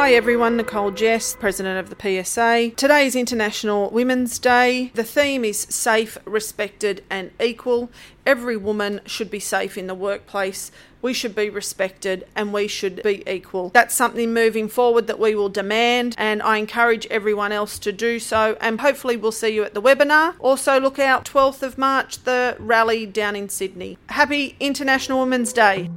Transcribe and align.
Hi 0.00 0.14
everyone, 0.14 0.56
Nicole 0.56 0.92
Jess, 0.92 1.36
President 1.36 1.78
of 1.78 1.90
the 1.90 2.24
PSA. 2.24 2.70
Today 2.74 3.04
is 3.04 3.14
International 3.14 3.90
Women's 3.90 4.38
Day. 4.38 4.92
The 4.94 5.04
theme 5.04 5.44
is 5.44 5.58
safe, 5.58 6.16
respected, 6.24 7.04
and 7.10 7.32
equal. 7.38 7.90
Every 8.24 8.56
woman 8.56 9.02
should 9.04 9.30
be 9.30 9.40
safe 9.40 9.76
in 9.76 9.88
the 9.88 9.94
workplace. 9.94 10.72
We 11.02 11.12
should 11.12 11.34
be 11.34 11.50
respected 11.50 12.26
and 12.34 12.50
we 12.50 12.66
should 12.66 13.02
be 13.02 13.22
equal. 13.30 13.68
That's 13.74 13.94
something 13.94 14.32
moving 14.32 14.68
forward 14.68 15.06
that 15.06 15.18
we 15.18 15.34
will 15.34 15.50
demand, 15.50 16.14
and 16.16 16.42
I 16.42 16.56
encourage 16.56 17.06
everyone 17.08 17.52
else 17.52 17.78
to 17.80 17.92
do 17.92 18.18
so. 18.18 18.56
And 18.58 18.80
hopefully, 18.80 19.18
we'll 19.18 19.32
see 19.32 19.50
you 19.50 19.64
at 19.64 19.74
the 19.74 19.82
webinar. 19.82 20.34
Also, 20.38 20.80
look 20.80 20.98
out 20.98 21.26
12th 21.26 21.62
of 21.62 21.76
March, 21.76 22.24
the 22.24 22.56
rally 22.58 23.04
down 23.04 23.36
in 23.36 23.50
Sydney. 23.50 23.98
Happy 24.08 24.56
International 24.60 25.20
Women's 25.20 25.52
Day. 25.52 25.90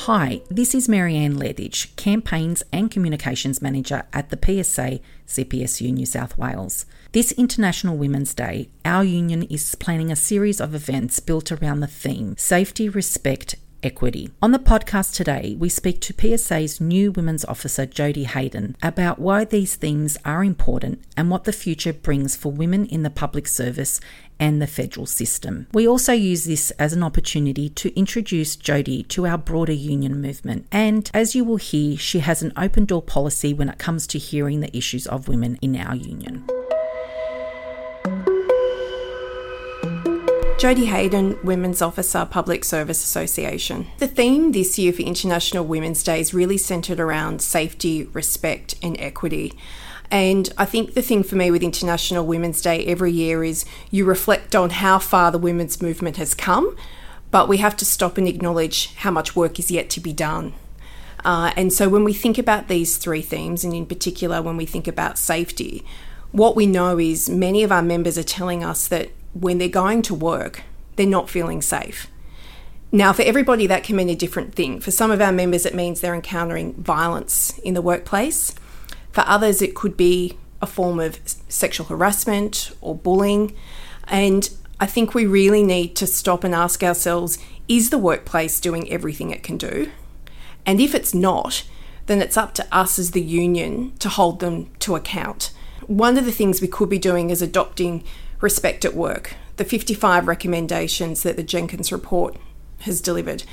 Hi, 0.00 0.42
this 0.50 0.74
is 0.74 0.90
Marianne 0.90 1.36
Ledich, 1.36 1.96
Campaigns 1.96 2.62
and 2.70 2.90
Communications 2.90 3.62
Manager 3.62 4.04
at 4.12 4.28
the 4.28 4.36
PSA 4.36 5.00
CPSU 5.26 5.90
New 5.90 6.04
South 6.04 6.36
Wales. 6.36 6.84
This 7.12 7.32
International 7.32 7.96
Women's 7.96 8.34
Day, 8.34 8.68
our 8.84 9.02
union 9.02 9.44
is 9.44 9.74
planning 9.74 10.12
a 10.12 10.16
series 10.16 10.60
of 10.60 10.74
events 10.74 11.18
built 11.18 11.50
around 11.50 11.80
the 11.80 11.86
theme 11.86 12.36
Safety, 12.36 12.90
Respect, 12.90 13.56
equity. 13.86 14.30
On 14.42 14.50
the 14.50 14.58
podcast 14.58 15.14
today, 15.14 15.56
we 15.58 15.68
speak 15.68 16.00
to 16.02 16.12
PSA's 16.12 16.80
new 16.80 17.12
Women's 17.12 17.44
Officer, 17.44 17.86
Jodie 17.86 18.26
Hayden, 18.26 18.76
about 18.82 19.18
why 19.18 19.44
these 19.44 19.76
themes 19.76 20.18
are 20.24 20.44
important 20.44 21.02
and 21.16 21.30
what 21.30 21.44
the 21.44 21.52
future 21.52 21.92
brings 21.92 22.36
for 22.36 22.50
women 22.50 22.84
in 22.86 23.04
the 23.04 23.10
public 23.10 23.46
service 23.46 24.00
and 24.38 24.60
the 24.60 24.66
federal 24.66 25.06
system. 25.06 25.66
We 25.72 25.88
also 25.88 26.12
use 26.12 26.44
this 26.44 26.70
as 26.72 26.92
an 26.92 27.02
opportunity 27.02 27.68
to 27.70 27.96
introduce 27.98 28.56
Jodie 28.56 29.08
to 29.08 29.26
our 29.26 29.38
broader 29.38 29.72
union 29.72 30.20
movement. 30.20 30.66
And 30.70 31.10
as 31.14 31.34
you 31.34 31.44
will 31.44 31.56
hear, 31.56 31.96
she 31.96 32.18
has 32.18 32.42
an 32.42 32.52
open 32.56 32.84
door 32.84 33.02
policy 33.02 33.54
when 33.54 33.68
it 33.68 33.78
comes 33.78 34.06
to 34.08 34.18
hearing 34.18 34.60
the 34.60 34.76
issues 34.76 35.06
of 35.06 35.28
women 35.28 35.58
in 35.62 35.76
our 35.76 35.94
union. 35.94 36.44
Jodie 40.58 40.86
Hayden, 40.86 41.38
Women's 41.44 41.82
Officer, 41.82 42.24
Public 42.24 42.64
Service 42.64 43.04
Association. 43.04 43.88
The 43.98 44.08
theme 44.08 44.52
this 44.52 44.78
year 44.78 44.90
for 44.90 45.02
International 45.02 45.66
Women's 45.66 46.02
Day 46.02 46.18
is 46.18 46.32
really 46.32 46.56
centred 46.56 46.98
around 46.98 47.42
safety, 47.42 48.04
respect, 48.04 48.74
and 48.82 48.98
equity. 48.98 49.52
And 50.10 50.48
I 50.56 50.64
think 50.64 50.94
the 50.94 51.02
thing 51.02 51.24
for 51.24 51.36
me 51.36 51.50
with 51.50 51.62
International 51.62 52.24
Women's 52.24 52.62
Day 52.62 52.86
every 52.86 53.12
year 53.12 53.44
is 53.44 53.66
you 53.90 54.06
reflect 54.06 54.56
on 54.56 54.70
how 54.70 54.98
far 54.98 55.30
the 55.30 55.36
women's 55.36 55.82
movement 55.82 56.16
has 56.16 56.32
come, 56.32 56.74
but 57.30 57.48
we 57.48 57.58
have 57.58 57.76
to 57.76 57.84
stop 57.84 58.16
and 58.16 58.26
acknowledge 58.26 58.94
how 58.94 59.10
much 59.10 59.36
work 59.36 59.58
is 59.58 59.70
yet 59.70 59.90
to 59.90 60.00
be 60.00 60.14
done. 60.14 60.54
Uh, 61.22 61.52
and 61.54 61.70
so 61.70 61.90
when 61.90 62.02
we 62.02 62.14
think 62.14 62.38
about 62.38 62.68
these 62.68 62.96
three 62.96 63.20
themes, 63.20 63.62
and 63.62 63.74
in 63.74 63.84
particular 63.84 64.40
when 64.40 64.56
we 64.56 64.64
think 64.64 64.88
about 64.88 65.18
safety, 65.18 65.84
what 66.32 66.56
we 66.56 66.64
know 66.64 66.98
is 66.98 67.28
many 67.28 67.62
of 67.62 67.70
our 67.70 67.82
members 67.82 68.16
are 68.16 68.22
telling 68.22 68.64
us 68.64 68.88
that 68.88 69.10
when 69.40 69.58
they're 69.58 69.68
going 69.68 70.02
to 70.02 70.14
work, 70.14 70.62
they're 70.96 71.06
not 71.06 71.30
feeling 71.30 71.60
safe. 71.62 72.08
Now, 72.92 73.12
for 73.12 73.22
everybody, 73.22 73.66
that 73.66 73.82
can 73.84 73.96
mean 73.96 74.08
a 74.08 74.14
different 74.14 74.54
thing. 74.54 74.80
For 74.80 74.90
some 74.90 75.10
of 75.10 75.20
our 75.20 75.32
members, 75.32 75.66
it 75.66 75.74
means 75.74 76.00
they're 76.00 76.14
encountering 76.14 76.74
violence 76.74 77.58
in 77.58 77.74
the 77.74 77.82
workplace. 77.82 78.54
For 79.12 79.24
others, 79.26 79.60
it 79.60 79.74
could 79.74 79.96
be 79.96 80.38
a 80.62 80.66
form 80.66 81.00
of 81.00 81.18
sexual 81.48 81.86
harassment 81.86 82.72
or 82.80 82.94
bullying. 82.94 83.54
And 84.04 84.48
I 84.80 84.86
think 84.86 85.14
we 85.14 85.26
really 85.26 85.62
need 85.62 85.96
to 85.96 86.06
stop 86.06 86.44
and 86.44 86.54
ask 86.54 86.82
ourselves 86.82 87.38
is 87.68 87.90
the 87.90 87.98
workplace 87.98 88.60
doing 88.60 88.90
everything 88.90 89.30
it 89.30 89.42
can 89.42 89.56
do? 89.56 89.90
And 90.64 90.80
if 90.80 90.94
it's 90.94 91.12
not, 91.12 91.64
then 92.06 92.22
it's 92.22 92.36
up 92.36 92.54
to 92.54 92.66
us 92.70 92.98
as 92.98 93.10
the 93.10 93.20
union 93.20 93.96
to 93.98 94.08
hold 94.08 94.38
them 94.40 94.70
to 94.80 94.94
account. 94.94 95.52
One 95.86 96.16
of 96.16 96.24
the 96.24 96.32
things 96.32 96.60
we 96.60 96.68
could 96.68 96.88
be 96.88 96.98
doing 96.98 97.30
is 97.30 97.42
adopting 97.42 98.04
respect 98.40 98.84
at 98.84 98.94
work, 98.94 99.34
the 99.56 99.64
55 99.64 100.28
recommendations 100.28 101.22
that 101.22 101.36
the 101.36 101.42
Jenkins 101.42 101.92
report 101.92 102.36
has 102.80 103.00
delivered. 103.00 103.44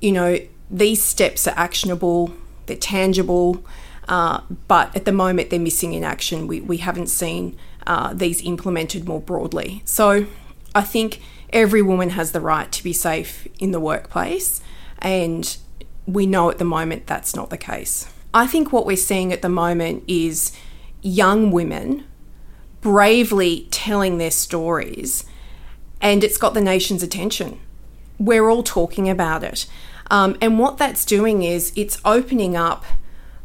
You 0.00 0.12
know, 0.12 0.38
these 0.70 1.02
steps 1.02 1.46
are 1.46 1.54
actionable, 1.56 2.32
they're 2.66 2.76
tangible, 2.76 3.64
uh, 4.08 4.40
but 4.68 4.94
at 4.96 5.04
the 5.04 5.12
moment 5.12 5.50
they're 5.50 5.60
missing 5.60 5.92
in 5.92 6.04
action. 6.04 6.46
We, 6.46 6.60
we 6.60 6.78
haven't 6.78 7.08
seen 7.08 7.56
uh, 7.86 8.14
these 8.14 8.42
implemented 8.42 9.06
more 9.06 9.20
broadly. 9.20 9.82
So 9.84 10.26
I 10.74 10.82
think 10.82 11.20
every 11.52 11.82
woman 11.82 12.10
has 12.10 12.32
the 12.32 12.40
right 12.40 12.70
to 12.72 12.82
be 12.82 12.92
safe 12.92 13.46
in 13.58 13.72
the 13.72 13.80
workplace, 13.80 14.60
and 14.98 15.56
we 16.06 16.26
know 16.26 16.50
at 16.50 16.58
the 16.58 16.64
moment 16.64 17.06
that's 17.06 17.36
not 17.36 17.50
the 17.50 17.58
case. 17.58 18.08
I 18.34 18.46
think 18.46 18.72
what 18.72 18.86
we're 18.86 18.96
seeing 18.96 19.32
at 19.32 19.42
the 19.42 19.48
moment 19.50 20.04
is 20.08 20.52
young 21.02 21.50
women 21.50 22.04
bravely 22.82 23.66
telling 23.70 24.18
their 24.18 24.30
stories, 24.30 25.24
and 26.00 26.22
it's 26.22 26.36
got 26.36 26.52
the 26.52 26.60
nation's 26.60 27.02
attention. 27.02 27.58
We're 28.18 28.50
all 28.50 28.62
talking 28.62 29.08
about 29.08 29.42
it. 29.42 29.66
Um, 30.10 30.36
and 30.42 30.58
what 30.58 30.76
that's 30.76 31.06
doing 31.06 31.42
is 31.42 31.72
it's 31.74 31.98
opening 32.04 32.54
up 32.54 32.84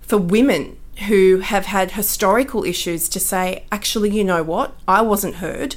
for 0.01 0.17
women 0.17 0.77
who 1.07 1.39
have 1.39 1.67
had 1.67 1.91
historical 1.91 2.65
issues 2.65 3.07
to 3.09 3.19
say, 3.19 3.63
actually, 3.71 4.09
you 4.09 4.23
know 4.23 4.43
what? 4.43 4.75
I 4.87 5.01
wasn't 5.01 5.35
heard, 5.35 5.75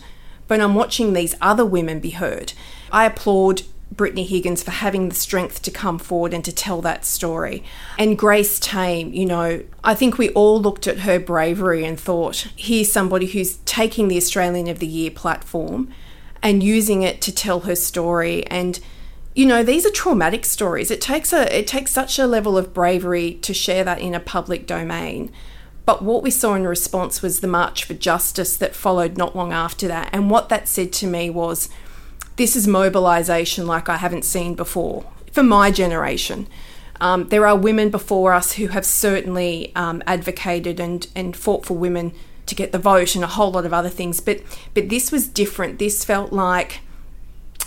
but 0.49 0.61
I'm 0.61 0.75
watching 0.75 1.13
these 1.13 1.37
other 1.41 1.65
women 1.65 2.01
be 2.01 2.11
heard. 2.11 2.55
I 2.91 3.05
applaud 3.05 3.63
Brittany 3.93 4.25
Higgins 4.25 4.63
for 4.63 4.71
having 4.71 5.09
the 5.09 5.15
strength 5.15 5.63
to 5.63 5.71
come 5.71 5.99
forward 5.99 6.33
and 6.33 6.45
to 6.45 6.53
tell 6.53 6.81
that 6.83 7.05
story. 7.05 7.65
And 7.99 8.17
Grace 8.17 8.61
Tame, 8.61 9.13
you 9.13 9.27
know, 9.27 9.63
I 9.83 9.95
think 9.95 10.17
we 10.17 10.31
all 10.31 10.61
looked 10.61 10.87
at 10.87 11.01
her 11.01 11.19
bravery 11.19 11.85
and 11.85 11.99
thought, 11.99 12.47
here's 12.57 12.93
somebody 12.93 13.27
who's 13.27 13.57
taking 13.65 14.09
the 14.09 14.17
Australian 14.17 14.69
of 14.69 14.79
the 14.79 14.87
Year 14.87 15.11
platform 15.11 15.93
and 16.43 16.63
using 16.63 17.03
it 17.03 17.21
to 17.23 17.33
tell 17.33 17.61
her 17.61 17.77
story. 17.77 18.47
And 18.47 18.79
you 19.35 19.47
know 19.47 19.63
these 19.63 19.87
are 19.87 19.91
traumatic 19.91 20.45
stories. 20.45 20.91
It 20.91 21.01
takes 21.01 21.33
a 21.33 21.57
it 21.57 21.67
takes 21.67 21.93
such 21.93 22.19
a 22.19 22.27
level 22.27 22.59
of 22.59 22.75
bravery 22.75 23.35
to 23.35 23.55
share 23.55 23.85
that 23.85 24.01
in 24.01 24.15
a 24.15 24.21
public 24.21 24.67
domain. 24.67 25.31
But 25.87 26.03
what 26.03 26.23
we 26.23 26.31
saw 26.31 26.55
in 26.55 26.67
response 26.67 27.23
was 27.23 27.41
the 27.41 27.49
march 27.49 27.85
for 27.85 27.95
justice 27.95 28.57
that 28.57 28.77
followed 28.77 29.17
not 29.17 29.35
long 29.35 29.53
after 29.53 29.89
that. 29.89 30.11
And 30.13 30.31
what 30.31 30.49
that 30.49 30.69
said 30.69 30.93
to 30.95 31.07
me 31.07 31.31
was 31.31 31.69
this 32.41 32.57
is 32.57 32.67
mobilisation 32.67 33.67
like 33.67 33.91
I 33.91 33.99
haven't 33.99 34.25
seen 34.25 34.55
before 34.55 35.05
for 35.31 35.43
my 35.43 35.71
generation. 35.71 36.49
Um, 36.99 37.29
there 37.29 37.47
are 37.47 37.55
women 37.55 37.91
before 37.91 38.33
us 38.33 38.53
who 38.53 38.69
have 38.69 38.87
certainly 38.87 39.73
um, 39.77 40.03
advocated 40.07 40.81
and, 40.81 41.07
and 41.15 41.37
fought 41.37 41.67
for 41.67 41.77
women 41.77 42.15
to 42.47 42.55
get 42.55 42.73
the 42.73 42.79
vote 42.79 43.15
and 43.15 43.23
a 43.23 43.27
whole 43.27 43.51
lot 43.51 43.67
of 43.67 43.75
other 43.75 43.91
things, 43.91 44.21
but 44.21 44.41
but 44.73 44.89
this 44.89 45.13
was 45.13 45.29
different. 45.29 45.79
This 45.79 46.03
felt 46.03 46.33
like 46.33 46.81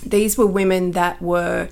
these 0.03 0.39
were 0.39 0.47
women 0.47 0.93
that 0.93 1.21
were 1.21 1.69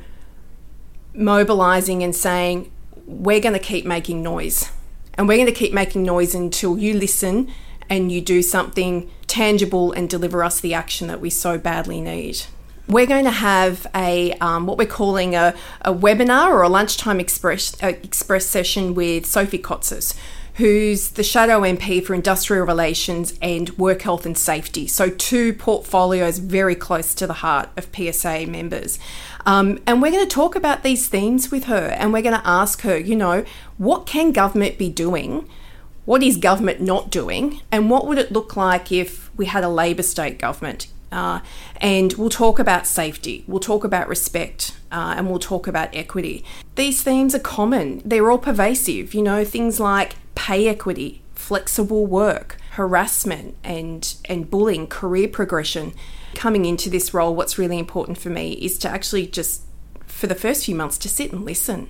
mobilising 1.15 2.03
and 2.03 2.15
saying, 2.15 2.71
"We're 3.07 3.39
going 3.39 3.53
to 3.53 3.67
keep 3.73 3.83
making 3.83 4.21
noise, 4.21 4.71
and 5.15 5.27
we're 5.27 5.37
going 5.37 5.47
to 5.47 5.59
keep 5.63 5.73
making 5.73 6.03
noise 6.03 6.35
until 6.35 6.77
you 6.77 6.93
listen 6.93 7.51
and 7.89 8.11
you 8.11 8.21
do 8.21 8.43
something 8.43 9.09
tangible 9.25 9.91
and 9.91 10.07
deliver 10.07 10.43
us 10.43 10.59
the 10.59 10.75
action 10.75 11.07
that 11.07 11.19
we 11.19 11.31
so 11.31 11.57
badly 11.57 11.99
need." 11.99 12.45
We're 12.87 13.05
going 13.05 13.25
to 13.25 13.31
have 13.31 13.87
a 13.95 14.33
um, 14.33 14.65
what 14.65 14.77
we're 14.77 14.85
calling 14.85 15.35
a, 15.35 15.53
a, 15.81 15.93
webinar 15.93 16.49
or 16.49 16.61
a 16.61 16.69
lunchtime 16.69 17.19
express 17.19 17.81
uh, 17.81 17.87
express 17.87 18.45
session 18.45 18.93
with 18.95 19.25
Sophie 19.25 19.59
Cotsis, 19.59 20.15
who's 20.55 21.11
the 21.11 21.23
shadow 21.23 21.61
MP 21.61 22.03
for 22.03 22.13
Industrial 22.13 22.65
Relations 22.65 23.37
and 23.41 23.69
Work 23.77 24.01
Health 24.01 24.25
and 24.25 24.37
Safety. 24.37 24.87
So 24.87 25.09
two 25.09 25.53
portfolios 25.53 26.39
very 26.39 26.75
close 26.75 27.13
to 27.15 27.27
the 27.27 27.33
heart 27.33 27.69
of 27.77 27.87
PSA 27.95 28.47
members. 28.47 28.99
Um, 29.45 29.79
and 29.87 30.01
we're 30.01 30.11
going 30.11 30.27
to 30.27 30.33
talk 30.33 30.55
about 30.55 30.83
these 30.83 31.07
themes 31.07 31.49
with 31.49 31.65
her, 31.65 31.95
and 31.97 32.11
we're 32.11 32.21
going 32.21 32.39
to 32.39 32.47
ask 32.47 32.81
her, 32.81 32.97
you 32.97 33.15
know, 33.15 33.45
what 33.77 34.05
can 34.05 34.31
government 34.31 34.77
be 34.77 34.89
doing? 34.89 35.47
What 36.05 36.23
is 36.23 36.37
government 36.37 36.81
not 36.81 37.09
doing? 37.09 37.61
And 37.71 37.89
what 37.89 38.05
would 38.07 38.17
it 38.17 38.31
look 38.31 38.55
like 38.55 38.91
if 38.91 39.35
we 39.37 39.45
had 39.45 39.63
a 39.63 39.69
Labor 39.69 40.03
state 40.03 40.37
government? 40.37 40.87
Uh, 41.11 41.41
and 41.77 42.13
we'll 42.13 42.29
talk 42.29 42.57
about 42.57 42.87
safety, 42.87 43.43
we'll 43.47 43.59
talk 43.59 43.83
about 43.83 44.07
respect, 44.07 44.77
uh, 44.91 45.13
and 45.17 45.29
we'll 45.29 45.39
talk 45.39 45.67
about 45.67 45.93
equity. 45.93 46.43
These 46.75 47.03
themes 47.03 47.35
are 47.35 47.39
common, 47.39 48.01
they're 48.05 48.31
all 48.31 48.37
pervasive, 48.37 49.13
you 49.13 49.21
know, 49.21 49.43
things 49.43 49.79
like 49.79 50.15
pay 50.35 50.67
equity, 50.69 51.21
flexible 51.35 52.05
work, 52.05 52.57
harassment, 52.71 53.57
and, 53.63 54.15
and 54.25 54.49
bullying, 54.49 54.87
career 54.87 55.27
progression. 55.27 55.93
Coming 56.33 56.63
into 56.65 56.89
this 56.89 57.13
role, 57.13 57.35
what's 57.35 57.57
really 57.57 57.77
important 57.77 58.17
for 58.17 58.29
me 58.29 58.53
is 58.53 58.77
to 58.79 58.89
actually 58.89 59.27
just, 59.27 59.63
for 60.05 60.27
the 60.27 60.35
first 60.35 60.65
few 60.65 60.75
months, 60.75 60.97
to 60.99 61.09
sit 61.09 61.33
and 61.33 61.43
listen. 61.43 61.89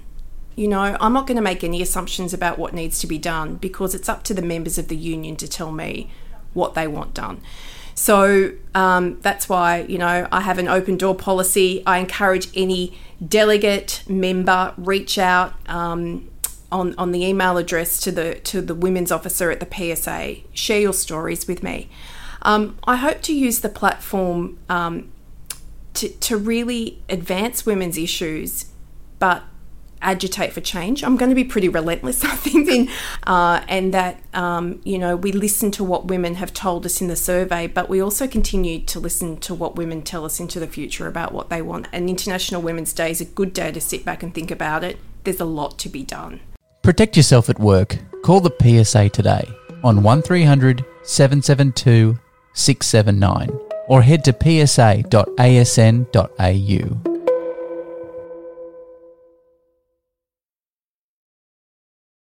You 0.56 0.68
know, 0.68 0.98
I'm 1.00 1.14
not 1.14 1.28
going 1.28 1.38
to 1.38 1.44
make 1.44 1.64
any 1.64 1.82
assumptions 1.82 2.34
about 2.34 2.58
what 2.58 2.74
needs 2.74 3.00
to 3.02 3.08
be 3.08 3.20
done 3.20 3.56
because 3.56 3.94
it's 3.94 4.10
up 4.10 4.24
to 4.24 4.34
the 4.34 4.42
members 4.42 4.80
of 4.80 4.88
the 4.88 4.98
union 4.98 5.36
to 5.38 5.48
tell 5.48 5.72
me 5.72 6.10
what 6.54 6.74
they 6.74 6.88
want 6.88 7.14
done. 7.14 7.42
So 7.96 8.54
um, 8.74 9.20
that's 9.22 9.48
why, 9.50 9.82
you 9.82 9.98
know, 9.98 10.28
I 10.32 10.42
have 10.42 10.58
an 10.58 10.68
open 10.68 10.98
door 10.98 11.16
policy. 11.16 11.84
I 11.86 12.00
encourage 12.00 12.50
any 12.56 12.98
delegate 13.26 14.04
member 14.08 14.74
reach 14.78 15.18
out. 15.18 15.54
Um, 15.70 16.28
on, 16.72 16.96
on 16.98 17.12
the 17.12 17.26
email 17.26 17.58
address 17.58 18.00
to 18.00 18.14
the 18.14 18.36
to 18.36 18.62
the 18.62 18.74
women's 18.74 19.12
officer 19.12 19.52
at 19.52 19.60
the 19.60 19.96
PSA. 19.96 20.38
Share 20.54 20.80
your 20.80 20.94
stories 20.94 21.46
with 21.48 21.62
me. 21.64 21.90
Um, 22.44 22.78
I 22.86 22.96
hope 22.96 23.22
to 23.24 23.36
use 23.36 23.60
the 23.60 23.70
platform 23.70 24.58
um, 24.70 25.12
to, 25.96 26.10
to 26.10 26.38
really 26.38 27.02
advance 27.10 27.66
women's 27.66 27.98
issues, 27.98 28.66
but 29.20 29.44
agitate 30.02 30.54
for 30.54 30.62
change. 30.62 31.04
I'm 31.04 31.18
going 31.18 31.30
to 31.30 31.36
be 31.36 31.44
pretty 31.44 31.70
relentless, 31.70 32.24
I 32.24 32.36
think, 32.36 32.68
in, 32.68 32.90
uh, 33.26 33.64
and 33.68 33.94
that 33.94 34.22
um, 34.34 34.82
you 34.84 34.98
know 34.98 35.16
we 35.16 35.32
listen 35.32 35.72
to 35.72 35.84
what 35.84 36.06
women 36.06 36.36
have 36.36 36.54
told 36.54 36.86
us 36.86 37.02
in 37.02 37.08
the 37.08 37.16
survey, 37.16 37.68
but 37.68 37.90
we 37.90 38.02
also 38.02 38.28
continue 38.28 38.80
to 38.86 39.00
listen 39.00 39.38
to 39.38 39.54
what 39.54 39.76
women 39.76 40.02
tell 40.02 40.26
us 40.26 40.40
into 40.40 40.60
the 40.60 40.68
future 40.68 41.08
about 41.08 41.34
what 41.34 41.50
they 41.50 41.62
want. 41.62 41.88
And 41.92 42.10
International 42.10 42.62
Women's 42.62 42.94
Day 42.94 43.12
is 43.12 43.22
a 43.22 43.26
good 43.26 43.54
day 43.54 43.72
to 43.72 43.82
sit 43.82 44.06
back 44.06 44.24
and 44.24 44.34
think 44.34 44.52
about 44.52 44.84
it. 44.84 44.98
There's 45.24 45.40
a 45.40 45.46
lot 45.46 45.78
to 45.80 45.90
be 45.90 46.04
done. 46.04 46.42
Protect 46.82 47.16
yourself 47.16 47.50
at 47.50 47.60
work. 47.60 48.00
Call 48.24 48.40
the 48.40 48.84
PSA 48.84 49.10
today 49.10 49.48
on 49.84 50.04
1300 50.04 50.86
772 51.04 52.18
679 52.54 53.50
or 53.88 54.02
head 54.02 54.24
to 54.24 54.34
psa.asn.au. 54.34 55.02